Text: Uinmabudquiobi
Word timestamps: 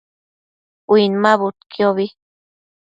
Uinmabudquiobi 0.93 2.05